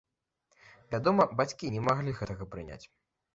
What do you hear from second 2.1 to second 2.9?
гэтага прыняць.